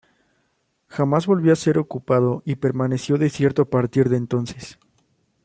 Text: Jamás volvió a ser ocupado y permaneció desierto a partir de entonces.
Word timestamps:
Jamás 0.87 1.27
volvió 1.27 1.53
a 1.53 1.55
ser 1.55 1.77
ocupado 1.77 2.41
y 2.43 2.55
permaneció 2.55 3.19
desierto 3.19 3.61
a 3.61 3.69
partir 3.69 4.09
de 4.09 4.17
entonces. 4.17 4.79